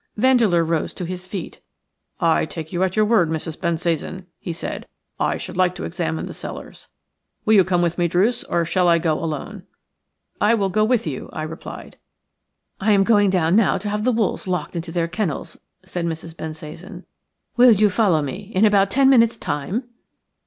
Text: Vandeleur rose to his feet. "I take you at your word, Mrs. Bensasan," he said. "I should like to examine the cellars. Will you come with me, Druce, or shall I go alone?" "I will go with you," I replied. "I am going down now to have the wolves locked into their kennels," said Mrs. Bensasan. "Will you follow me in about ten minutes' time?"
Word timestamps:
Vandeleur 0.17 0.63
rose 0.63 0.95
to 0.95 1.05
his 1.05 1.27
feet. 1.27 1.59
"I 2.19 2.43
take 2.45 2.73
you 2.73 2.81
at 2.81 2.95
your 2.95 3.05
word, 3.05 3.29
Mrs. 3.29 3.55
Bensasan," 3.59 4.25
he 4.39 4.51
said. 4.51 4.87
"I 5.19 5.37
should 5.37 5.55
like 5.55 5.75
to 5.75 5.83
examine 5.83 6.25
the 6.25 6.33
cellars. 6.33 6.87
Will 7.45 7.53
you 7.53 7.63
come 7.63 7.83
with 7.83 7.99
me, 7.99 8.07
Druce, 8.07 8.43
or 8.45 8.65
shall 8.65 8.87
I 8.87 8.97
go 8.97 9.23
alone?" 9.23 9.61
"I 10.41 10.55
will 10.55 10.69
go 10.69 10.83
with 10.83 11.05
you," 11.05 11.29
I 11.31 11.43
replied. 11.43 11.99
"I 12.79 12.93
am 12.93 13.03
going 13.03 13.29
down 13.29 13.55
now 13.55 13.77
to 13.77 13.89
have 13.89 14.03
the 14.03 14.11
wolves 14.11 14.47
locked 14.47 14.75
into 14.75 14.91
their 14.91 15.07
kennels," 15.07 15.57
said 15.85 16.07
Mrs. 16.07 16.35
Bensasan. 16.35 17.05
"Will 17.55 17.71
you 17.71 17.91
follow 17.91 18.23
me 18.23 18.51
in 18.55 18.65
about 18.65 18.89
ten 18.89 19.07
minutes' 19.07 19.37
time?" 19.37 19.83